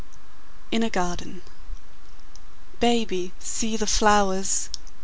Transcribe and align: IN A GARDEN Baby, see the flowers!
IN 0.71 0.81
A 0.81 0.89
GARDEN 0.89 1.43
Baby, 2.79 3.33
see 3.39 3.77
the 3.77 3.85
flowers! 3.85 4.71